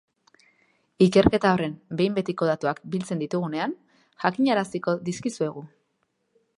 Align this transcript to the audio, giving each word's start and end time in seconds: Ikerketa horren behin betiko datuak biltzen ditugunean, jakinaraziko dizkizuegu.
Ikerketa 1.05 1.51
horren 1.57 1.75
behin 1.99 2.17
betiko 2.17 2.49
datuak 2.53 2.81
biltzen 2.95 3.23
ditugunean, 3.25 3.77
jakinaraziko 4.25 5.01
dizkizuegu. 5.11 5.69